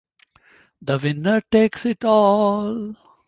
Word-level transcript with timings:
The 0.81 0.97
winner 0.97 1.41
takes 1.51 1.85
it 1.85 2.03
all. 2.05 2.95